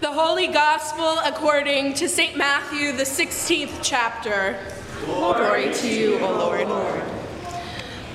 The 0.00 0.12
Holy 0.12 0.46
Gospel 0.46 1.18
according 1.24 1.94
to 1.94 2.08
St. 2.08 2.36
Matthew, 2.36 2.92
the 2.92 3.02
16th 3.02 3.80
chapter. 3.82 4.56
Glory, 5.04 5.74
to 5.74 5.88
you, 5.88 6.20
O 6.20 6.38
Lord. 6.38 7.02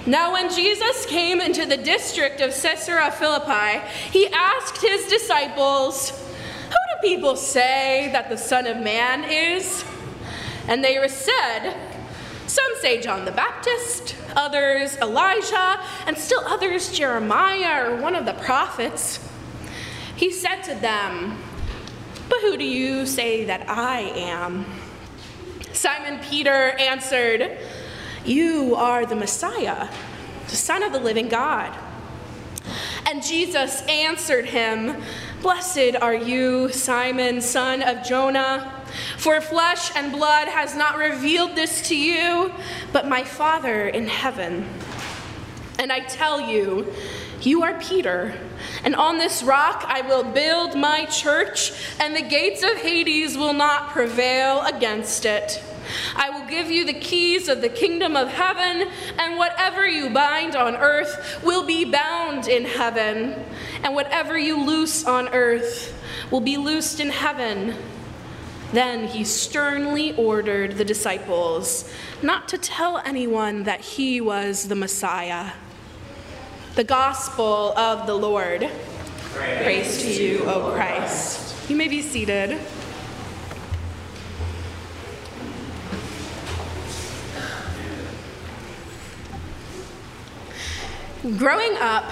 Now, 0.05 0.31
when 0.31 0.49
Jesus 0.49 1.05
came 1.07 1.41
into 1.41 1.65
the 1.65 1.75
district 1.75 2.39
of 2.39 2.51
Caesarea 2.51 3.11
Philippi, 3.11 3.85
he 4.11 4.29
asked 4.29 4.81
his 4.81 5.07
disciples, 5.07 6.11
Who 6.69 7.01
do 7.01 7.09
people 7.09 7.35
say 7.35 8.09
that 8.13 8.29
the 8.29 8.37
Son 8.37 8.65
of 8.65 8.77
Man 8.77 9.25
is? 9.25 9.83
And 10.69 10.81
they 10.81 11.05
said, 11.09 11.75
Some 12.47 12.71
say 12.79 13.01
John 13.01 13.25
the 13.25 13.33
Baptist, 13.33 14.15
others 14.37 14.95
Elijah, 14.99 15.81
and 16.07 16.17
still 16.17 16.43
others 16.45 16.97
Jeremiah 16.97 17.91
or 17.91 17.97
one 17.97 18.15
of 18.15 18.25
the 18.25 18.35
prophets. 18.35 19.19
He 20.15 20.31
said 20.31 20.61
to 20.61 20.75
them, 20.75 21.43
who 22.43 22.57
do 22.57 22.65
you 22.65 23.05
say 23.05 23.45
that 23.45 23.69
I 23.69 24.01
am? 24.01 24.65
Simon 25.71 26.19
Peter 26.19 26.71
answered, 26.77 27.57
You 28.25 28.75
are 28.75 29.05
the 29.05 29.15
Messiah, 29.15 29.87
the 30.49 30.55
Son 30.57 30.83
of 30.83 30.91
the 30.91 30.99
living 30.99 31.29
God. 31.29 31.73
And 33.05 33.23
Jesus 33.23 33.81
answered 33.83 34.45
him, 34.45 35.01
Blessed 35.41 35.95
are 36.01 36.13
you, 36.13 36.67
Simon, 36.67 37.39
son 37.39 37.81
of 37.81 38.05
Jonah, 38.05 38.83
for 39.17 39.39
flesh 39.39 39.95
and 39.95 40.11
blood 40.11 40.49
has 40.49 40.75
not 40.75 40.97
revealed 40.97 41.55
this 41.55 41.87
to 41.87 41.95
you, 41.95 42.51
but 42.91 43.07
my 43.07 43.23
Father 43.23 43.87
in 43.87 44.05
heaven. 44.05 44.67
And 45.79 45.93
I 45.93 46.01
tell 46.01 46.41
you, 46.41 46.93
you 47.45 47.63
are 47.63 47.79
Peter, 47.79 48.35
and 48.83 48.95
on 48.95 49.17
this 49.17 49.43
rock 49.43 49.85
I 49.87 50.01
will 50.01 50.23
build 50.23 50.75
my 50.75 51.05
church, 51.05 51.71
and 51.99 52.15
the 52.15 52.21
gates 52.21 52.63
of 52.63 52.77
Hades 52.77 53.37
will 53.37 53.53
not 53.53 53.89
prevail 53.89 54.61
against 54.61 55.25
it. 55.25 55.61
I 56.15 56.29
will 56.29 56.47
give 56.47 56.71
you 56.71 56.85
the 56.85 56.93
keys 56.93 57.47
of 57.49 57.61
the 57.61 57.69
kingdom 57.69 58.15
of 58.15 58.29
heaven, 58.29 58.89
and 59.19 59.37
whatever 59.37 59.87
you 59.87 60.09
bind 60.09 60.55
on 60.55 60.75
earth 60.75 61.41
will 61.43 61.65
be 61.65 61.85
bound 61.85 62.47
in 62.47 62.65
heaven, 62.65 63.35
and 63.83 63.93
whatever 63.93 64.37
you 64.37 64.63
loose 64.63 65.05
on 65.05 65.29
earth 65.29 65.99
will 66.31 66.41
be 66.41 66.57
loosed 66.57 66.99
in 66.99 67.09
heaven. 67.09 67.75
Then 68.71 69.07
he 69.07 69.23
sternly 69.23 70.15
ordered 70.15 70.77
the 70.77 70.85
disciples 70.85 71.91
not 72.23 72.47
to 72.49 72.57
tell 72.57 72.97
anyone 72.99 73.63
that 73.63 73.81
he 73.81 74.19
was 74.19 74.67
the 74.67 74.75
Messiah. 74.75 75.51
The 76.75 76.83
Gospel 76.83 77.77
of 77.77 78.07
the 78.07 78.15
Lord. 78.15 78.61
Praise, 79.31 79.63
Praise 79.63 80.01
to 80.01 80.11
you, 80.11 80.43
O 80.45 80.71
Christ. 80.71 81.69
You 81.69 81.75
may 81.75 81.87
be 81.87 82.01
seated. 82.01 82.59
Growing 91.37 91.77
up, 91.77 92.05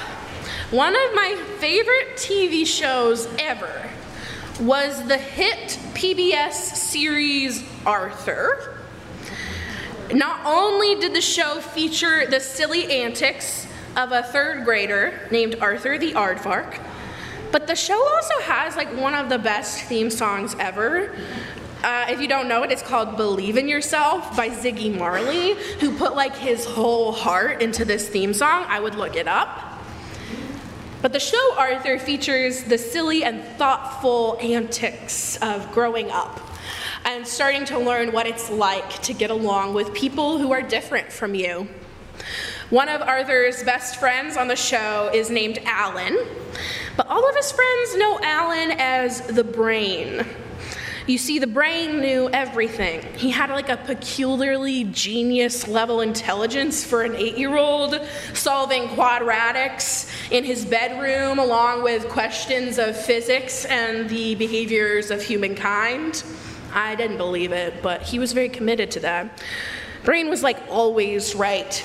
one 0.70 0.95
of 0.95 1.16
my 1.16 1.44
favorite 1.58 2.17
TV 2.17 2.67
shows 2.67 3.28
ever 3.39 3.89
was 4.59 5.08
the 5.08 5.17
hit 5.17 5.80
PBS 5.95 6.54
series 6.54 7.64
Arthur. 7.84 8.78
Not 10.14 10.45
only 10.45 10.94
did 11.02 11.16
the 11.16 11.22
show 11.22 11.62
feature 11.62 12.28
the 12.28 12.39
silly 12.39 13.02
antics 13.02 13.66
of 13.95 14.11
a 14.11 14.23
third 14.23 14.66
grader 14.66 15.20
named 15.31 15.56
Arthur 15.59 15.97
the 15.97 16.14
Aardvark, 16.14 16.80
but 17.52 17.67
the 17.67 17.75
show 17.75 18.02
also 18.08 18.39
has 18.42 18.75
like 18.75 18.89
one 18.95 19.14
of 19.14 19.30
the 19.30 19.38
best 19.38 19.81
theme 19.83 20.09
songs 20.09 20.56
ever. 20.59 21.14
Uh, 21.83 22.06
if 22.09 22.22
you 22.22 22.28
don't 22.28 22.48
know 22.48 22.64
it, 22.64 22.72
it's 22.72 22.81
called 22.81 23.17
Believe 23.17 23.58
in 23.58 23.67
Yourself 23.67 24.36
by 24.38 24.50
Ziggy 24.50 24.95
Marley, 24.95 25.56
who 25.80 25.98
put 25.98 26.16
like 26.16 26.36
his 26.36 26.66
whole 26.66 27.11
heart 27.11 27.61
into 27.61 27.83
this 27.83 28.08
theme 28.08 28.33
song. 28.33 28.66
I 28.67 28.80
would 28.80 28.95
look 28.95 29.16
it 29.16 29.27
up. 29.27 29.71
But 31.02 31.14
the 31.14 31.20
show 31.20 31.55
Arthur 31.58 31.98
features 31.98 32.64
the 32.64 32.77
silly 32.77 33.23
and 33.23 33.43
thoughtful 33.58 34.37
antics 34.39 35.36
of 35.37 35.71
growing 35.71 36.11
up 36.11 36.39
and 37.05 37.26
starting 37.26 37.66
to 37.66 37.80
learn 37.80 38.11
what 38.11 38.27
it's 38.27 38.52
like 38.52 39.02
to 39.02 39.14
get 39.14 39.32
along 39.32 39.73
with 39.73 39.93
people 39.95 40.37
who 40.37 40.52
are 40.52 40.61
different 40.61 41.11
from 41.11 41.33
you. 41.33 41.67
One 42.71 42.87
of 42.87 43.02
Arthur's 43.02 43.64
best 43.64 43.98
friends 43.98 44.37
on 44.37 44.48
the 44.48 44.55
show 44.55 45.11
is 45.14 45.30
named 45.30 45.59
Alan, 45.65 46.17
but 46.95 47.05
all 47.08 47.27
of 47.27 47.36
his 47.36 47.52
friends 47.52 47.98
know 47.98 48.17
Alan 48.23 48.71
as 48.80 49.20
the 49.27 49.43
brain. 49.43 50.26
You 51.05 51.17
see, 51.17 51.37
the 51.37 51.48
brain 51.48 51.99
knew 51.99 52.30
everything. 52.30 53.02
He 53.17 53.30
had 53.30 53.49
like 53.49 53.67
a 53.67 53.76
peculiarly 53.76 54.86
genius 54.86 55.67
level 55.67 55.99
intelligence 55.99 56.86
for 56.86 57.02
an 57.02 57.14
eight 57.17 57.37
year 57.37 57.58
old, 57.58 57.99
solving 58.33 58.87
quadratics 58.87 60.10
in 60.31 60.45
his 60.45 60.64
bedroom, 60.64 61.39
along 61.39 61.83
with 61.83 62.08
questions 62.08 62.77
of 62.77 62.95
physics 62.95 63.65
and 63.65 64.10
the 64.10 64.36
behaviors 64.36 65.11
of 65.11 65.21
humankind. 65.21 66.23
I 66.73 66.95
didn't 66.95 67.17
believe 67.17 67.52
it, 67.52 67.83
but 67.83 68.02
he 68.02 68.17
was 68.17 68.31
very 68.31 68.48
committed 68.48 68.92
to 68.92 69.02
that. 69.02 69.43
Brain 70.05 70.30
was 70.30 70.42
like 70.42 70.58
always 70.70 71.36
right. 71.36 71.83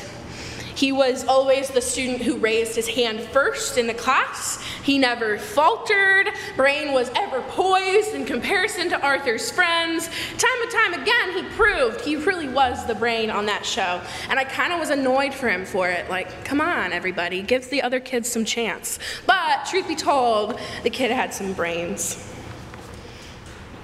He 0.76 0.92
was 0.92 1.26
always 1.26 1.70
the 1.70 1.80
student 1.80 2.20
who 2.20 2.36
raised 2.36 2.76
his 2.76 2.86
hand 2.86 3.20
first 3.20 3.78
in 3.78 3.86
the 3.86 3.94
class. 3.94 4.62
He 4.82 4.98
never 4.98 5.38
faltered. 5.38 6.28
Brain 6.54 6.92
was 6.92 7.10
ever 7.16 7.40
poised 7.48 8.14
in 8.14 8.26
comparison 8.26 8.90
to 8.90 9.00
Arthur's 9.00 9.50
friends. 9.50 10.08
Time 10.36 10.62
and 10.62 10.70
time 10.70 10.94
again, 11.02 11.32
he 11.32 11.42
proved 11.56 12.02
he 12.02 12.16
really 12.16 12.48
was 12.48 12.86
the 12.86 12.94
brain 12.94 13.30
on 13.30 13.46
that 13.46 13.64
show. 13.64 14.02
And 14.28 14.38
I 14.38 14.44
kind 14.44 14.72
of 14.72 14.78
was 14.78 14.90
annoyed 14.90 15.32
for 15.32 15.48
him 15.48 15.64
for 15.64 15.88
it. 15.88 16.10
Like, 16.10 16.44
come 16.44 16.60
on, 16.60 16.92
everybody, 16.92 17.40
give 17.40 17.70
the 17.70 17.80
other 17.80 17.98
kids 17.98 18.30
some 18.30 18.44
chance. 18.44 18.98
But 19.26 19.64
truth 19.64 19.88
be 19.88 19.96
told, 19.96 20.60
the 20.82 20.90
kid 20.90 21.10
had 21.10 21.32
some 21.32 21.54
brains. 21.54 22.35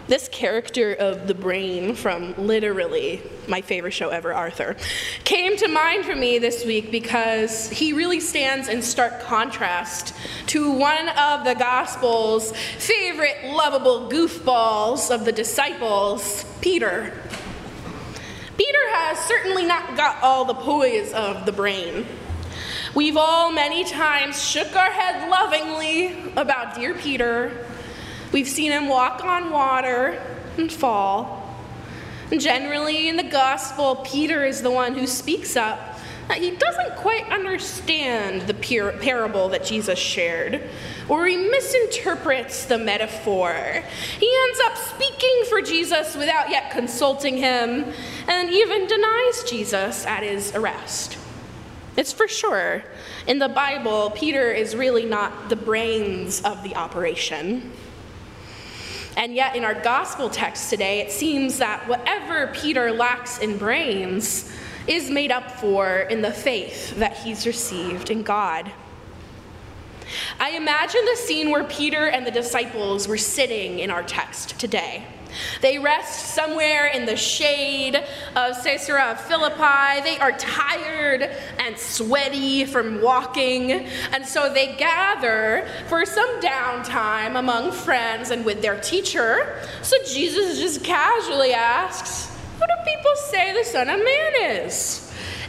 This 0.08 0.28
character 0.28 0.92
of 0.94 1.28
the 1.28 1.34
brain 1.34 1.94
from 1.94 2.34
literally 2.36 3.22
my 3.46 3.60
favorite 3.60 3.92
show 3.92 4.08
ever, 4.08 4.34
Arthur, 4.34 4.76
came 5.22 5.56
to 5.56 5.68
mind 5.68 6.04
for 6.04 6.16
me 6.16 6.38
this 6.38 6.64
week 6.64 6.90
because 6.90 7.70
he 7.70 7.92
really 7.92 8.18
stands 8.18 8.68
in 8.68 8.82
stark 8.82 9.20
contrast 9.22 10.14
to 10.48 10.72
one 10.72 11.08
of 11.10 11.44
the 11.44 11.54
Gospel's 11.54 12.52
favorite 12.78 13.52
lovable 13.52 14.10
goofballs 14.10 15.14
of 15.14 15.24
the 15.24 15.32
disciples, 15.32 16.44
Peter. 16.60 17.16
Peter 18.56 18.90
has 18.90 19.18
certainly 19.20 19.64
not 19.64 19.96
got 19.96 20.20
all 20.20 20.44
the 20.44 20.54
poise 20.54 21.12
of 21.12 21.46
the 21.46 21.52
brain. 21.52 22.06
We've 22.94 23.16
all 23.16 23.52
many 23.52 23.84
times 23.84 24.42
shook 24.42 24.74
our 24.74 24.90
head 24.90 25.30
lovingly 25.30 26.32
about 26.36 26.74
dear 26.74 26.92
Peter 26.92 27.66
We've 28.32 28.48
seen 28.48 28.72
him 28.72 28.88
walk 28.88 29.24
on 29.24 29.50
water 29.50 30.20
and 30.56 30.72
fall. 30.72 31.54
And 32.30 32.40
generally, 32.40 33.08
in 33.08 33.16
the 33.16 33.22
gospel, 33.22 33.96
Peter 33.96 34.44
is 34.44 34.62
the 34.62 34.70
one 34.70 34.94
who 34.94 35.06
speaks 35.06 35.54
up. 35.54 35.98
He 36.34 36.52
doesn't 36.52 36.96
quite 36.96 37.30
understand 37.30 38.42
the 38.42 38.54
parable 38.54 39.50
that 39.50 39.66
Jesus 39.66 39.98
shared, 39.98 40.62
or 41.10 41.26
he 41.26 41.36
misinterprets 41.36 42.64
the 42.64 42.78
metaphor. 42.78 43.52
He 44.18 44.34
ends 44.44 44.60
up 44.64 44.76
speaking 44.78 45.44
for 45.50 45.60
Jesus 45.60 46.16
without 46.16 46.48
yet 46.48 46.70
consulting 46.70 47.36
him, 47.36 47.84
and 48.28 48.48
even 48.48 48.86
denies 48.86 49.44
Jesus 49.44 50.06
at 50.06 50.22
his 50.22 50.54
arrest. 50.54 51.18
It's 51.98 52.14
for 52.14 52.28
sure. 52.28 52.82
In 53.26 53.38
the 53.38 53.50
Bible, 53.50 54.08
Peter 54.10 54.50
is 54.50 54.74
really 54.74 55.04
not 55.04 55.50
the 55.50 55.56
brains 55.56 56.40
of 56.40 56.62
the 56.62 56.74
operation. 56.76 57.72
And 59.16 59.34
yet, 59.34 59.56
in 59.56 59.64
our 59.64 59.74
gospel 59.74 60.30
text 60.30 60.70
today, 60.70 61.00
it 61.00 61.12
seems 61.12 61.58
that 61.58 61.86
whatever 61.86 62.48
Peter 62.54 62.90
lacks 62.92 63.38
in 63.38 63.58
brains 63.58 64.50
is 64.86 65.10
made 65.10 65.30
up 65.30 65.50
for 65.50 66.00
in 66.00 66.22
the 66.22 66.32
faith 66.32 66.96
that 66.96 67.16
he's 67.18 67.46
received 67.46 68.10
in 68.10 68.22
God. 68.22 68.72
I 70.40 70.50
imagine 70.50 71.04
the 71.04 71.16
scene 71.16 71.50
where 71.50 71.64
Peter 71.64 72.06
and 72.08 72.26
the 72.26 72.30
disciples 72.30 73.08
were 73.08 73.18
sitting 73.18 73.78
in 73.78 73.90
our 73.90 74.02
text 74.02 74.58
today. 74.58 75.06
They 75.60 75.78
rest 75.78 76.34
somewhere 76.34 76.86
in 76.86 77.06
the 77.06 77.16
shade 77.16 77.96
of 78.36 78.62
Caesarea 78.62 79.16
Philippi. 79.16 80.02
They 80.02 80.18
are 80.18 80.32
tired 80.32 81.22
and 81.58 81.78
sweaty 81.78 82.64
from 82.64 83.00
walking, 83.00 83.72
and 83.72 84.26
so 84.26 84.52
they 84.52 84.74
gather 84.76 85.68
for 85.88 86.04
some 86.04 86.40
downtime 86.40 87.38
among 87.38 87.72
friends 87.72 88.30
and 88.30 88.44
with 88.44 88.62
their 88.62 88.80
teacher. 88.80 89.60
So 89.82 89.96
Jesus 90.06 90.58
just 90.58 90.84
casually 90.84 91.52
asks, 91.52 92.30
Who 92.54 92.60
do 92.60 92.90
people 92.90 93.12
say 93.30 93.52
the 93.52 93.64
Son 93.64 93.88
of 93.88 93.98
Man 93.98 94.64
is? 94.64 95.01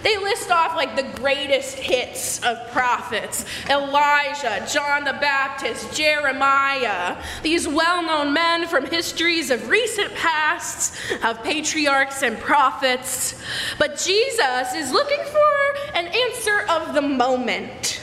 They 0.04 0.18
list 0.18 0.52
off 0.52 0.76
like 0.76 0.96
the 0.96 1.20
greatest 1.22 1.80
hits 1.80 2.44
of 2.44 2.58
prophets 2.72 3.46
Elijah, 3.70 4.66
John 4.72 5.06
the 5.06 5.14
Baptist, 5.14 5.94
Jeremiah, 5.94 7.16
these 7.42 7.68
well 7.68 8.04
known 8.04 8.34
men 8.34 8.68
from 8.68 8.86
histories 8.86 9.50
of 9.50 9.70
recent 9.70 10.14
pasts, 10.16 11.00
of 11.24 11.42
patriarchs 11.44 12.22
and 12.22 12.38
prophets. 12.38 13.42
But 13.80 13.98
Jesus 13.98 14.74
is 14.76 14.92
looking 14.92 15.24
for 15.26 15.98
an 15.98 16.08
answer 16.08 16.66
of 16.70 16.94
the 16.94 17.02
moment. 17.02 18.02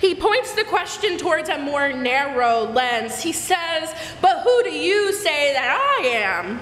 He 0.00 0.14
points 0.14 0.54
the 0.54 0.64
question 0.64 1.18
towards 1.18 1.48
a 1.48 1.58
more 1.58 1.92
narrow 1.92 2.64
lens. 2.64 3.22
He 3.22 3.32
says, 3.32 3.94
But 4.20 4.40
who 4.40 4.62
do 4.64 4.70
you 4.70 5.12
say 5.12 5.52
that 5.52 6.00
I 6.00 6.06
am? 6.08 6.60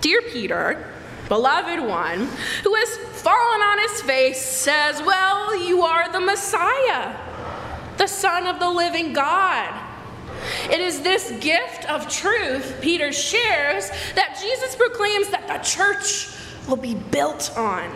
Dear 0.00 0.22
Peter, 0.22 0.92
beloved 1.30 1.80
one, 1.80 2.28
who 2.64 2.74
has 2.74 2.96
fallen 3.22 3.62
on 3.62 3.78
his 3.78 4.02
face, 4.02 4.44
says, 4.44 5.00
Well, 5.00 5.56
you 5.64 5.82
are 5.82 6.12
the 6.12 6.20
Messiah, 6.20 7.16
the 7.98 8.08
Son 8.08 8.48
of 8.48 8.58
the 8.58 8.68
living 8.68 9.12
God. 9.12 9.72
It 10.70 10.80
is 10.80 11.02
this 11.02 11.30
gift 11.40 11.88
of 11.88 12.08
truth 12.08 12.78
Peter 12.80 13.12
shares 13.12 13.90
that 14.16 14.38
Jesus 14.42 14.74
proclaims 14.74 15.28
that 15.28 15.46
the 15.46 15.58
church 15.58 16.26
will 16.68 16.76
be 16.76 16.94
built 16.94 17.56
on. 17.56 17.90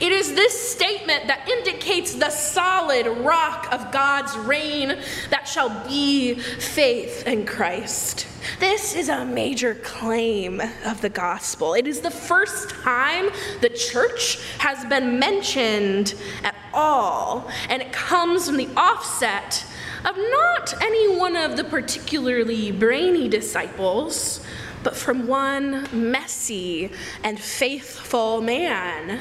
It 0.00 0.12
is 0.12 0.34
this 0.34 0.72
statement 0.72 1.26
that 1.26 1.48
indicates 1.48 2.14
the 2.14 2.30
solid 2.30 3.06
rock 3.24 3.68
of 3.72 3.90
God's 3.90 4.36
reign 4.36 4.98
that 5.30 5.48
shall 5.48 5.86
be 5.86 6.34
faith 6.34 7.26
in 7.26 7.44
Christ. 7.44 8.26
This 8.60 8.94
is 8.94 9.08
a 9.08 9.24
major 9.24 9.74
claim 9.76 10.60
of 10.84 11.00
the 11.00 11.08
gospel. 11.08 11.74
It 11.74 11.86
is 11.86 12.00
the 12.00 12.10
first 12.10 12.70
time 12.70 13.30
the 13.60 13.70
church 13.70 14.38
has 14.58 14.84
been 14.84 15.18
mentioned 15.18 16.14
at 16.44 16.54
all, 16.72 17.50
and 17.68 17.82
it 17.82 17.92
comes 17.92 18.46
from 18.46 18.56
the 18.56 18.68
offset 18.76 19.64
of 20.04 20.16
not 20.16 20.74
any 20.82 21.16
one 21.16 21.34
of 21.34 21.56
the 21.56 21.64
particularly 21.64 22.70
brainy 22.70 23.28
disciples, 23.28 24.43
but 24.84 24.96
from 24.96 25.26
one 25.26 25.88
messy 25.92 26.90
and 27.24 27.40
faithful 27.40 28.40
man, 28.40 29.20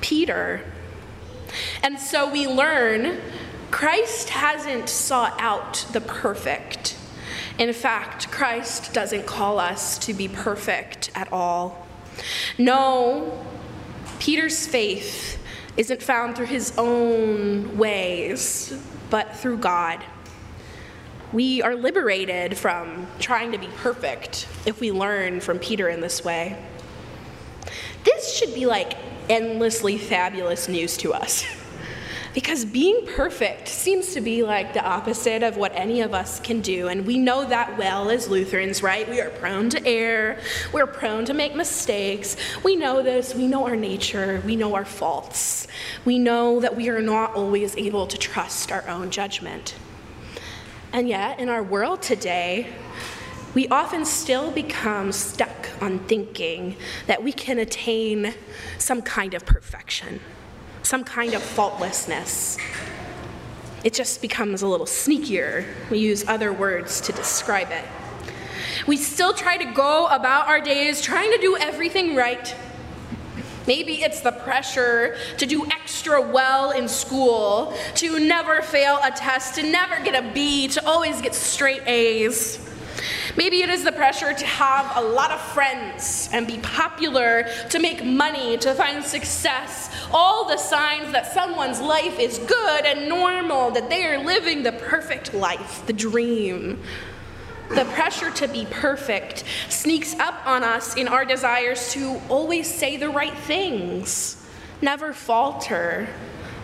Peter. 0.00 0.62
And 1.82 2.00
so 2.00 2.30
we 2.30 2.48
learn 2.48 3.20
Christ 3.70 4.30
hasn't 4.30 4.88
sought 4.88 5.40
out 5.40 5.86
the 5.92 6.00
perfect. 6.00 6.96
In 7.58 7.72
fact, 7.72 8.30
Christ 8.30 8.92
doesn't 8.92 9.26
call 9.26 9.60
us 9.60 9.98
to 9.98 10.14
be 10.14 10.26
perfect 10.26 11.10
at 11.14 11.32
all. 11.32 11.86
No, 12.58 13.44
Peter's 14.18 14.66
faith 14.66 15.40
isn't 15.76 16.02
found 16.02 16.36
through 16.36 16.46
his 16.46 16.72
own 16.78 17.76
ways, 17.76 18.76
but 19.10 19.36
through 19.36 19.58
God. 19.58 20.02
We 21.34 21.62
are 21.62 21.74
liberated 21.74 22.56
from 22.56 23.08
trying 23.18 23.50
to 23.50 23.58
be 23.58 23.66
perfect 23.66 24.46
if 24.66 24.78
we 24.78 24.92
learn 24.92 25.40
from 25.40 25.58
Peter 25.58 25.88
in 25.88 26.00
this 26.00 26.24
way. 26.24 26.64
This 28.04 28.36
should 28.36 28.54
be 28.54 28.66
like 28.66 28.96
endlessly 29.28 29.98
fabulous 29.98 30.68
news 30.68 30.96
to 30.98 31.12
us. 31.12 31.44
Because 32.34 32.64
being 32.64 33.06
perfect 33.06 33.68
seems 33.68 34.12
to 34.14 34.20
be 34.20 34.42
like 34.42 34.74
the 34.74 34.84
opposite 34.84 35.44
of 35.44 35.56
what 35.56 35.70
any 35.76 36.00
of 36.00 36.12
us 36.12 36.40
can 36.40 36.60
do. 36.62 36.88
And 36.88 37.06
we 37.06 37.16
know 37.16 37.44
that 37.44 37.78
well 37.78 38.10
as 38.10 38.28
Lutherans, 38.28 38.82
right? 38.82 39.08
We 39.08 39.20
are 39.20 39.30
prone 39.30 39.70
to 39.70 39.86
err. 39.86 40.40
We're 40.72 40.88
prone 40.88 41.24
to 41.26 41.32
make 41.32 41.54
mistakes. 41.54 42.36
We 42.64 42.74
know 42.74 43.04
this. 43.04 43.36
We 43.36 43.46
know 43.46 43.64
our 43.66 43.76
nature. 43.76 44.42
We 44.44 44.56
know 44.56 44.74
our 44.74 44.84
faults. 44.84 45.68
We 46.04 46.18
know 46.18 46.58
that 46.58 46.74
we 46.74 46.88
are 46.88 47.00
not 47.00 47.36
always 47.36 47.76
able 47.76 48.08
to 48.08 48.18
trust 48.18 48.72
our 48.72 48.84
own 48.88 49.12
judgment. 49.12 49.76
And 50.94 51.06
yet, 51.06 51.38
in 51.38 51.50
our 51.50 51.62
world 51.62 52.00
today, 52.00 52.68
we 53.52 53.68
often 53.68 54.06
still 54.06 54.50
become 54.50 55.12
stuck 55.12 55.68
on 55.82 55.98
thinking 55.98 56.76
that 57.06 57.22
we 57.22 57.32
can 57.32 57.58
attain 57.58 58.32
some 58.78 59.02
kind 59.02 59.34
of 59.34 59.44
perfection 59.44 60.20
some 60.84 61.02
kind 61.02 61.34
of 61.34 61.42
faultlessness. 61.42 62.58
It 63.82 63.94
just 63.94 64.22
becomes 64.22 64.62
a 64.62 64.68
little 64.68 64.86
sneakier. 64.86 65.64
We 65.90 65.98
use 65.98 66.26
other 66.28 66.52
words 66.52 67.00
to 67.02 67.12
describe 67.12 67.70
it. 67.70 67.84
We 68.86 68.96
still 68.96 69.32
try 69.32 69.56
to 69.56 69.64
go 69.72 70.06
about 70.06 70.46
our 70.48 70.60
days 70.60 71.00
trying 71.00 71.30
to 71.32 71.38
do 71.38 71.56
everything 71.56 72.14
right. 72.14 72.54
Maybe 73.66 74.02
it's 74.02 74.20
the 74.20 74.32
pressure 74.32 75.16
to 75.38 75.46
do 75.46 75.64
extra 75.66 76.20
well 76.20 76.70
in 76.72 76.88
school, 76.88 77.74
to 77.96 78.18
never 78.18 78.62
fail 78.62 78.98
a 79.02 79.10
test, 79.10 79.54
to 79.56 79.62
never 79.62 80.02
get 80.04 80.14
a 80.14 80.32
B, 80.32 80.68
to 80.68 80.86
always 80.86 81.20
get 81.22 81.34
straight 81.34 81.82
A's. 81.86 82.60
Maybe 83.36 83.62
it 83.62 83.68
is 83.68 83.82
the 83.82 83.92
pressure 83.92 84.32
to 84.32 84.46
have 84.46 84.96
a 84.96 85.00
lot 85.00 85.30
of 85.30 85.40
friends 85.40 86.28
and 86.32 86.46
be 86.46 86.58
popular, 86.58 87.48
to 87.70 87.78
make 87.78 88.04
money, 88.04 88.56
to 88.58 88.74
find 88.74 89.04
success, 89.04 89.90
all 90.12 90.46
the 90.46 90.56
signs 90.56 91.10
that 91.12 91.32
someone's 91.32 91.80
life 91.80 92.18
is 92.18 92.38
good 92.38 92.86
and 92.86 93.08
normal, 93.08 93.70
that 93.72 93.90
they 93.90 94.04
are 94.04 94.18
living 94.24 94.62
the 94.62 94.72
perfect 94.72 95.34
life, 95.34 95.84
the 95.86 95.92
dream. 95.92 96.80
The 97.70 97.84
pressure 97.86 98.30
to 98.30 98.48
be 98.48 98.66
perfect 98.70 99.44
sneaks 99.68 100.14
up 100.18 100.46
on 100.46 100.62
us 100.62 100.96
in 100.96 101.08
our 101.08 101.24
desires 101.24 101.92
to 101.92 102.20
always 102.28 102.72
say 102.72 102.96
the 102.96 103.08
right 103.08 103.36
things, 103.36 104.44
never 104.82 105.12
falter, 105.12 106.08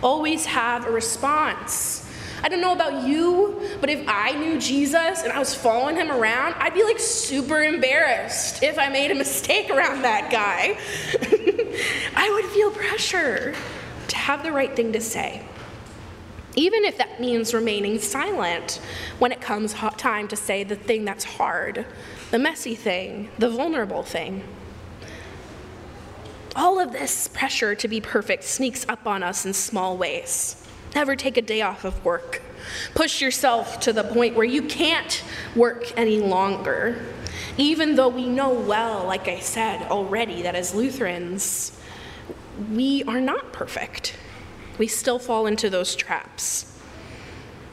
always 0.01 0.45
have 0.45 0.85
a 0.85 0.91
response. 0.91 2.07
I 2.43 2.49
don't 2.49 2.61
know 2.61 2.73
about 2.73 3.07
you, 3.07 3.61
but 3.79 3.89
if 3.89 4.07
I 4.07 4.31
knew 4.31 4.59
Jesus 4.59 5.21
and 5.21 5.31
I 5.31 5.37
was 5.37 5.53
following 5.53 5.95
him 5.95 6.11
around, 6.11 6.55
I'd 6.55 6.73
be 6.73 6.83
like 6.83 6.99
super 6.99 7.61
embarrassed 7.61 8.63
if 8.63 8.79
I 8.79 8.89
made 8.89 9.11
a 9.11 9.15
mistake 9.15 9.69
around 9.69 10.01
that 10.03 10.31
guy. 10.31 10.77
I 12.15 12.31
would 12.31 12.45
feel 12.45 12.71
pressure 12.71 13.53
to 14.07 14.15
have 14.15 14.43
the 14.43 14.51
right 14.51 14.75
thing 14.75 14.93
to 14.93 15.01
say. 15.01 15.43
Even 16.55 16.83
if 16.83 16.97
that 16.97 17.21
means 17.21 17.53
remaining 17.53 17.99
silent 17.99 18.81
when 19.19 19.31
it 19.31 19.39
comes 19.39 19.73
time 19.73 20.27
to 20.27 20.35
say 20.35 20.63
the 20.63 20.75
thing 20.75 21.05
that's 21.05 21.23
hard, 21.23 21.85
the 22.31 22.39
messy 22.39 22.75
thing, 22.75 23.29
the 23.37 23.49
vulnerable 23.49 24.03
thing. 24.03 24.43
All 26.55 26.79
of 26.79 26.91
this 26.91 27.29
pressure 27.29 27.75
to 27.75 27.87
be 27.87 28.01
perfect 28.01 28.43
sneaks 28.43 28.85
up 28.89 29.07
on 29.07 29.23
us 29.23 29.45
in 29.45 29.53
small 29.53 29.97
ways. 29.97 30.61
Never 30.93 31.15
take 31.15 31.37
a 31.37 31.41
day 31.41 31.61
off 31.61 31.85
of 31.85 32.03
work. 32.03 32.41
Push 32.93 33.21
yourself 33.21 33.79
to 33.81 33.93
the 33.93 34.03
point 34.03 34.35
where 34.35 34.45
you 34.45 34.63
can't 34.63 35.23
work 35.55 35.97
any 35.97 36.19
longer. 36.19 37.01
Even 37.57 37.95
though 37.95 38.09
we 38.09 38.27
know 38.27 38.53
well, 38.53 39.05
like 39.05 39.29
I 39.29 39.39
said 39.39 39.83
already, 39.83 40.41
that 40.41 40.55
as 40.55 40.75
Lutherans, 40.75 41.79
we 42.71 43.03
are 43.05 43.21
not 43.21 43.53
perfect. 43.53 44.17
We 44.81 44.87
still 44.87 45.19
fall 45.19 45.45
into 45.45 45.69
those 45.69 45.95
traps. 45.95 46.65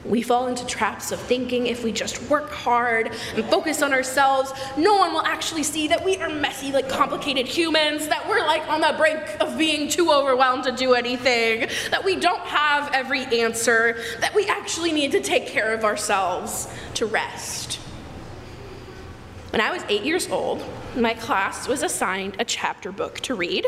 We 0.04 0.20
fall 0.20 0.46
into 0.46 0.66
traps 0.66 1.10
of 1.10 1.18
thinking 1.18 1.66
if 1.66 1.82
we 1.82 1.90
just 1.90 2.20
work 2.28 2.50
hard 2.50 3.10
and 3.34 3.46
focus 3.46 3.80
on 3.80 3.94
ourselves, 3.94 4.52
no 4.76 4.96
one 4.96 5.14
will 5.14 5.24
actually 5.24 5.62
see 5.62 5.88
that 5.88 6.04
we 6.04 6.18
are 6.18 6.28
messy, 6.28 6.70
like 6.70 6.86
complicated 6.86 7.48
humans, 7.48 8.08
that 8.08 8.28
we're 8.28 8.40
like 8.40 8.68
on 8.68 8.82
the 8.82 8.94
brink 8.98 9.22
of 9.40 9.56
being 9.56 9.88
too 9.88 10.10
overwhelmed 10.12 10.64
to 10.64 10.72
do 10.72 10.92
anything, 10.92 11.70
that 11.90 12.04
we 12.04 12.14
don't 12.14 12.42
have 12.42 12.92
every 12.92 13.24
answer, 13.40 13.96
that 14.20 14.34
we 14.34 14.46
actually 14.46 14.92
need 14.92 15.12
to 15.12 15.20
take 15.20 15.46
care 15.46 15.72
of 15.72 15.84
ourselves 15.84 16.68
to 16.92 17.06
rest. 17.06 17.76
When 19.48 19.62
I 19.62 19.72
was 19.72 19.82
eight 19.88 20.02
years 20.02 20.28
old, 20.28 20.62
my 20.94 21.14
class 21.14 21.68
was 21.68 21.82
assigned 21.82 22.36
a 22.38 22.44
chapter 22.44 22.92
book 22.92 23.20
to 23.20 23.34
read 23.34 23.64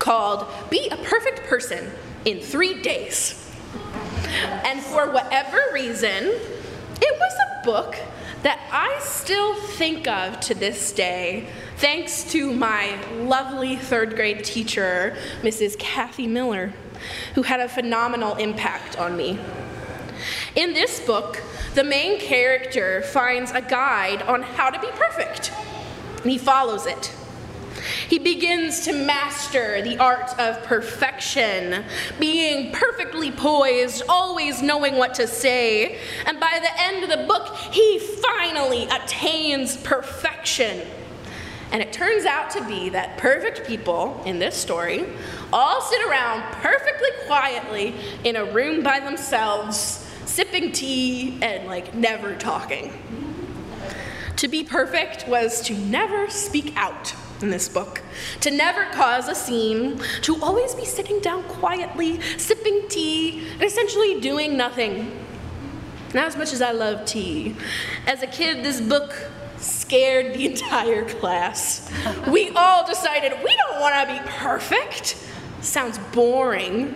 called 0.00 0.48
Be 0.70 0.88
a 0.88 0.96
Perfect 0.96 1.44
Person 1.44 1.92
in 2.24 2.40
Three 2.40 2.80
Days. 2.80 3.40
And 4.64 4.80
for 4.80 5.10
whatever 5.10 5.60
reason, 5.72 6.24
it 6.24 7.18
was 7.18 7.32
a 7.32 7.64
book 7.64 7.96
that 8.42 8.60
I 8.70 8.98
still 9.00 9.54
think 9.54 10.06
of 10.06 10.38
to 10.40 10.54
this 10.54 10.92
day, 10.92 11.48
thanks 11.76 12.24
to 12.32 12.52
my 12.52 12.98
lovely 13.12 13.76
third 13.76 14.16
grade 14.16 14.44
teacher, 14.44 15.16
Mrs. 15.42 15.78
Kathy 15.78 16.26
Miller, 16.26 16.72
who 17.34 17.42
had 17.42 17.60
a 17.60 17.68
phenomenal 17.68 18.36
impact 18.36 18.98
on 18.98 19.16
me. 19.16 19.38
In 20.54 20.74
this 20.74 21.00
book, 21.00 21.42
the 21.74 21.84
main 21.84 22.20
character 22.20 23.02
finds 23.02 23.50
a 23.50 23.60
guide 23.60 24.22
on 24.22 24.42
how 24.42 24.70
to 24.70 24.78
be 24.78 24.88
perfect, 24.92 25.52
and 26.22 26.30
he 26.30 26.38
follows 26.38 26.86
it. 26.86 27.14
He 28.08 28.18
begins 28.18 28.80
to 28.80 28.92
master 28.92 29.82
the 29.82 29.98
art 29.98 30.38
of 30.38 30.62
perfection, 30.64 31.84
being 32.18 32.72
perfectly 32.72 33.30
poised, 33.30 34.02
always 34.08 34.62
knowing 34.62 34.96
what 34.96 35.14
to 35.14 35.26
say. 35.26 35.98
And 36.26 36.38
by 36.38 36.58
the 36.60 36.82
end 36.82 37.04
of 37.04 37.10
the 37.10 37.26
book, 37.26 37.56
he 37.72 37.98
finally 37.98 38.84
attains 38.84 39.76
perfection. 39.78 40.86
And 41.72 41.82
it 41.82 41.92
turns 41.92 42.24
out 42.24 42.50
to 42.50 42.64
be 42.66 42.90
that 42.90 43.16
perfect 43.16 43.66
people 43.66 44.22
in 44.24 44.38
this 44.38 44.54
story 44.54 45.06
all 45.52 45.80
sit 45.80 46.00
around 46.06 46.42
perfectly 46.52 47.08
quietly 47.26 47.94
in 48.22 48.36
a 48.36 48.44
room 48.44 48.82
by 48.82 49.00
themselves, 49.00 50.06
sipping 50.24 50.72
tea 50.72 51.38
and 51.42 51.66
like 51.66 51.94
never 51.94 52.36
talking. 52.36 52.92
To 54.36 54.48
be 54.48 54.62
perfect 54.62 55.26
was 55.26 55.62
to 55.62 55.74
never 55.74 56.28
speak 56.28 56.74
out 56.76 57.14
in 57.44 57.50
this 57.50 57.68
book, 57.68 58.02
to 58.40 58.50
never 58.50 58.86
cause 58.86 59.28
a 59.28 59.34
scene, 59.34 60.00
to 60.22 60.42
always 60.42 60.74
be 60.74 60.84
sitting 60.84 61.20
down 61.20 61.44
quietly, 61.44 62.20
sipping 62.38 62.88
tea, 62.88 63.46
and 63.52 63.62
essentially 63.62 64.20
doing 64.20 64.56
nothing. 64.56 65.16
Now, 66.14 66.26
as 66.26 66.36
much 66.36 66.52
as 66.52 66.62
I 66.62 66.72
love 66.72 67.04
tea, 67.04 67.54
as 68.06 68.22
a 68.22 68.26
kid, 68.26 68.64
this 68.64 68.80
book 68.80 69.14
scared 69.58 70.34
the 70.34 70.46
entire 70.50 71.08
class. 71.08 71.88
We 72.28 72.50
all 72.50 72.86
decided 72.86 73.32
we 73.44 73.54
don't 73.68 73.80
want 73.80 74.08
to 74.08 74.14
be 74.14 74.20
perfect. 74.30 75.16
Sounds 75.60 75.98
boring. 76.12 76.86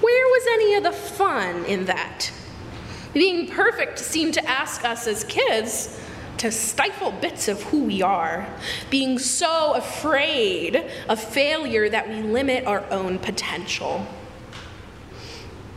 Where 0.00 0.26
was 0.26 0.46
any 0.52 0.74
of 0.74 0.82
the 0.82 0.92
fun 0.92 1.64
in 1.64 1.86
that? 1.86 2.30
Being 3.14 3.46
perfect 3.46 3.98
seemed 3.98 4.34
to 4.34 4.48
ask 4.48 4.84
us 4.84 5.06
as 5.06 5.24
kids 5.24 6.00
to 6.42 6.50
stifle 6.50 7.12
bits 7.12 7.46
of 7.46 7.62
who 7.62 7.84
we 7.84 8.02
are, 8.02 8.44
being 8.90 9.16
so 9.16 9.74
afraid 9.74 10.84
of 11.08 11.22
failure 11.22 11.88
that 11.88 12.08
we 12.08 12.16
limit 12.16 12.66
our 12.66 12.84
own 12.90 13.16
potential. 13.20 14.04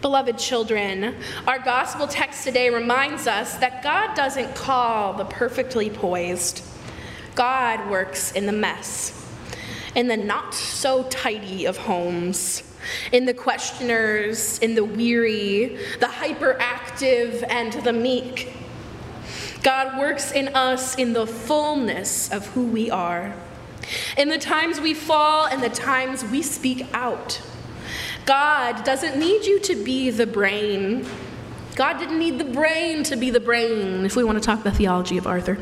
Beloved 0.02 0.40
children, 0.40 1.14
our 1.46 1.60
gospel 1.60 2.08
text 2.08 2.44
today 2.44 2.72
reminds 2.72 3.28
us 3.28 3.58
that 3.58 3.84
God 3.84 4.16
doesn't 4.16 4.56
call 4.56 5.14
the 5.14 5.26
perfectly 5.26 5.92
poised. 5.92 6.64
God 7.36 7.88
works 7.92 8.32
in 8.32 8.48
the 8.48 8.52
mess, 8.52 9.24
in 9.94 10.08
the 10.08 10.18
not 10.18 10.56
so 10.56 11.04
tidy 11.04 11.66
of 11.66 11.78
homes, 11.78 12.64
in 13.12 13.26
the 13.26 13.36
questioners, 13.36 14.58
in 14.60 14.74
the 14.74 14.84
weary, 14.84 15.78
the 16.00 16.08
hyperactive, 16.08 17.46
and 17.52 17.72
the 17.84 17.94
meek. 17.94 18.65
God 19.66 19.98
works 19.98 20.32
in 20.32 20.50
us 20.50 20.94
in 20.94 21.14
the 21.14 21.26
fullness 21.26 22.32
of 22.32 22.46
who 22.50 22.68
we 22.68 22.92
are, 22.92 23.34
in 24.16 24.30
the 24.30 24.38
times 24.38 24.80
we 24.80 24.94
fall 24.94 25.48
and 25.48 25.64
the 25.64 25.70
times 25.70 26.24
we 26.24 26.44
speak 26.44 26.86
out. 26.94 27.42
God 28.28 28.84
doesn't 28.84 29.18
need 29.18 29.44
you 29.46 29.60
to 29.62 29.76
be 29.84 30.12
the 30.12 30.28
brain. 30.28 31.04
God 31.76 31.98
didn't 31.98 32.20
need 32.20 32.38
the 32.38 32.46
brain 32.46 33.02
to 33.06 33.16
be 33.16 33.32
the 33.32 33.40
brain, 33.40 34.06
if 34.06 34.16
we 34.16 34.24
want 34.24 34.38
to 34.38 34.44
talk 34.44 34.62
the 34.62 34.70
theology 34.70 35.18
of 35.18 35.26
Arthur. 35.26 35.58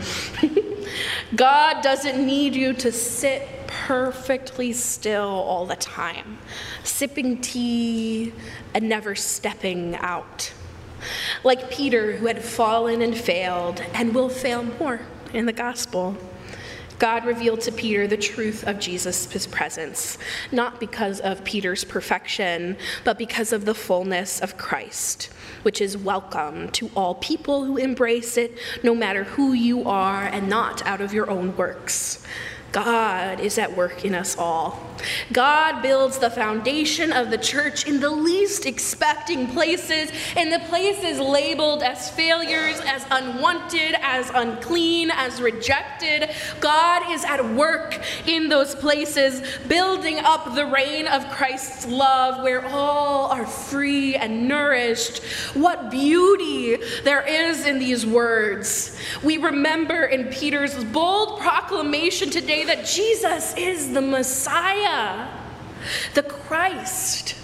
God 1.38 1.82
doesn't 1.82 2.26
need 2.26 2.56
you 2.56 2.74
to 2.74 2.92
sit 2.92 3.48
perfectly 3.68 4.74
still 4.74 5.30
all 5.30 5.66
the 5.66 5.78
time, 5.78 6.40
sipping 6.84 7.40
tea 7.40 8.34
and 8.74 8.90
never 8.90 9.16
stepping 9.16 9.96
out 9.96 10.52
like 11.44 11.70
Peter, 11.70 12.14
who 12.14 12.28
had 12.28 12.44
fallen 12.44 13.02
and 13.02 13.16
failed 13.16 13.82
and 13.94 14.16
will 14.16 14.30
fail 14.30 14.64
more 14.64 15.02
in 15.34 15.46
the 15.46 15.54
gospel. 15.54 16.18
God 17.00 17.26
revealed 17.26 17.60
to 17.62 17.72
Peter 17.72 18.08
the 18.08 18.16
truth 18.16 18.66
of 18.66 18.80
Jesus' 18.80 19.46
presence, 19.48 20.18
not 20.52 20.80
because 20.80 21.20
of 21.20 21.44
Peter's 21.44 21.84
perfection, 21.84 22.78
but 23.04 23.18
because 23.18 23.52
of 23.52 23.66
the 23.66 23.74
fullness 23.74 24.40
of 24.40 24.58
Christ, 24.58 25.26
which 25.64 25.82
is 25.82 25.98
welcome 25.98 26.70
to 26.70 26.90
all 26.96 27.16
people 27.16 27.66
who 27.66 27.76
embrace 27.78 28.38
it, 28.38 28.58
no 28.84 28.96
matter 28.96 29.26
who 29.26 29.52
you 29.54 29.84
are, 29.84 30.24
and 30.24 30.48
not 30.48 30.86
out 30.86 31.02
of 31.02 31.14
your 31.14 31.30
own 31.30 31.58
works. 31.58 32.24
God 32.74 33.40
is 33.40 33.60
at 33.60 33.78
work 33.78 34.04
in 34.04 34.16
us 34.16 34.36
all. 34.36 34.80
God 35.32 35.82
builds 35.82 36.18
the 36.18 36.30
foundation 36.30 37.12
of 37.12 37.30
the 37.30 37.38
church 37.38 37.88
in 37.88 38.00
the 38.00 38.10
least 38.10 38.66
expecting 38.66 39.48
places, 39.48 40.12
in 40.36 40.50
the 40.50 40.60
places 40.70 41.20
labeled 41.20 41.84
as 41.84 42.10
failures, 42.10 42.80
as 42.86 43.06
unwanted, 43.12 43.96
as 44.02 44.32
unclean, 44.34 45.12
as 45.12 45.40
rejected. 45.40 46.32
God 46.60 47.12
is 47.12 47.24
at 47.26 47.54
work 47.54 48.02
in 48.28 48.50
those 48.50 48.74
places, 48.74 49.44
building 49.68 50.18
up 50.20 50.56
the 50.56 50.66
reign 50.66 51.08
of 51.08 51.30
Christ's 51.30 51.86
love 51.86 52.42
where 52.42 52.66
all 52.66 53.28
are 53.28 53.46
free 53.46 54.16
and 54.16 54.48
nourished. 54.48 55.24
What 55.54 55.92
beauty 55.92 56.78
there 57.04 57.22
is 57.22 57.68
in 57.68 57.78
these 57.78 58.04
words. 58.04 58.98
We 59.24 59.38
remember 59.38 60.06
in 60.06 60.30
Peter's 60.30 60.84
bold 60.86 61.40
proclamation 61.40 62.32
today 62.32 62.63
that 62.66 62.86
Jesus 62.86 63.56
is 63.58 63.92
the 63.94 64.02
Messiah, 64.02 65.28
the 66.14 66.24
Christ. 66.24 67.36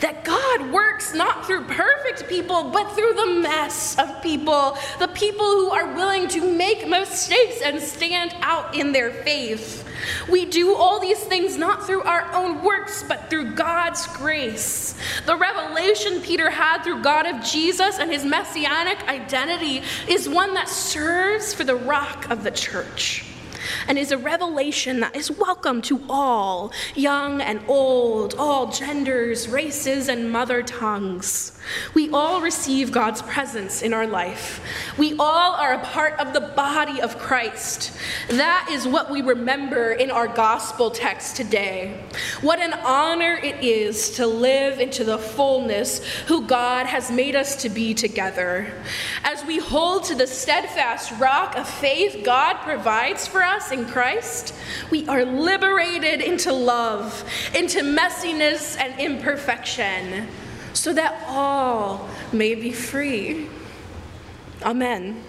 That 0.00 0.24
God 0.24 0.72
works 0.72 1.14
not 1.14 1.46
through 1.46 1.64
perfect 1.64 2.28
people, 2.28 2.70
but 2.70 2.92
through 2.92 3.14
the 3.14 3.40
mess 3.40 3.98
of 3.98 4.22
people, 4.22 4.76
the 4.98 5.08
people 5.08 5.46
who 5.46 5.70
are 5.70 5.94
willing 5.94 6.28
to 6.28 6.56
make 6.56 6.88
mistakes 6.88 7.62
and 7.62 7.80
stand 7.80 8.34
out 8.40 8.74
in 8.74 8.92
their 8.92 9.10
faith. 9.10 9.86
We 10.28 10.44
do 10.44 10.74
all 10.74 10.98
these 11.00 11.20
things 11.20 11.56
not 11.56 11.86
through 11.86 12.02
our 12.02 12.32
own 12.34 12.62
works, 12.62 13.04
but 13.06 13.30
through 13.30 13.54
God's 13.54 14.06
grace. 14.08 14.96
The 15.26 15.36
revelation 15.36 16.20
Peter 16.20 16.50
had 16.50 16.82
through 16.82 17.02
God 17.02 17.26
of 17.26 17.44
Jesus 17.44 17.98
and 17.98 18.10
his 18.10 18.24
messianic 18.24 19.06
identity 19.08 19.82
is 20.08 20.28
one 20.28 20.54
that 20.54 20.68
serves 20.68 21.54
for 21.54 21.64
the 21.64 21.76
rock 21.76 22.28
of 22.30 22.44
the 22.44 22.50
church 22.50 23.29
and 23.88 23.98
is 23.98 24.12
a 24.12 24.18
revelation 24.18 25.00
that 25.00 25.16
is 25.16 25.30
welcome 25.30 25.82
to 25.82 26.02
all, 26.08 26.72
young 26.94 27.40
and 27.40 27.60
old, 27.68 28.34
all 28.38 28.70
genders, 28.70 29.48
races, 29.48 30.08
and 30.08 30.30
mother 30.30 30.62
tongues. 30.62 31.52
We 31.94 32.10
all 32.10 32.40
receive 32.40 32.92
God's 32.92 33.22
presence 33.22 33.82
in 33.82 33.92
our 33.92 34.06
life. 34.06 34.60
We 34.98 35.16
all 35.18 35.52
are 35.54 35.74
a 35.74 35.84
part 35.84 36.18
of 36.18 36.32
the 36.32 36.40
body 36.40 37.00
of 37.00 37.18
Christ. 37.18 37.92
That 38.28 38.68
is 38.70 38.86
what 38.86 39.10
we 39.10 39.22
remember 39.22 39.92
in 39.92 40.10
our 40.10 40.28
gospel 40.28 40.90
text 40.90 41.36
today. 41.36 42.02
What 42.40 42.58
an 42.58 42.72
honor 42.72 43.34
it 43.34 43.62
is 43.64 44.10
to 44.16 44.26
live 44.26 44.80
into 44.80 45.04
the 45.04 45.18
fullness 45.18 46.04
who 46.26 46.46
God 46.46 46.86
has 46.86 47.10
made 47.10 47.36
us 47.36 47.56
to 47.62 47.68
be 47.68 47.94
together. 47.94 48.72
As 49.22 49.44
we 49.44 49.58
hold 49.58 50.04
to 50.04 50.14
the 50.14 50.26
steadfast 50.26 51.12
rock 51.20 51.56
of 51.56 51.68
faith 51.68 52.24
God 52.24 52.54
provides 52.62 53.26
for 53.26 53.42
us 53.50 53.72
in 53.72 53.86
Christ, 53.86 54.54
we 54.90 55.06
are 55.08 55.24
liberated 55.24 56.20
into 56.20 56.52
love, 56.52 57.24
into 57.54 57.80
messiness 57.80 58.78
and 58.78 58.98
imperfection 59.00 60.28
so 60.72 60.92
that 60.92 61.22
all 61.26 62.08
may 62.32 62.54
be 62.54 62.72
free. 62.72 63.48
Amen. 64.62 65.22